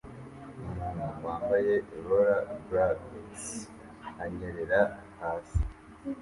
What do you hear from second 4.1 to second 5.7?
anyerera hasi